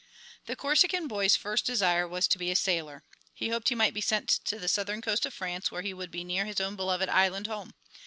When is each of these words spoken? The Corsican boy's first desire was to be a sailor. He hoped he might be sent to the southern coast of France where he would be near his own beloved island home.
The 0.47 0.55
Corsican 0.55 1.07
boy's 1.07 1.35
first 1.35 1.63
desire 1.63 2.07
was 2.07 2.27
to 2.29 2.39
be 2.39 2.49
a 2.49 2.55
sailor. 2.55 3.03
He 3.35 3.49
hoped 3.49 3.69
he 3.69 3.75
might 3.75 3.93
be 3.93 4.01
sent 4.01 4.29
to 4.45 4.57
the 4.57 4.67
southern 4.67 4.99
coast 4.99 5.27
of 5.27 5.33
France 5.35 5.69
where 5.71 5.83
he 5.83 5.93
would 5.93 6.09
be 6.09 6.23
near 6.23 6.45
his 6.45 6.59
own 6.59 6.75
beloved 6.75 7.07
island 7.07 7.45
home. 7.45 7.75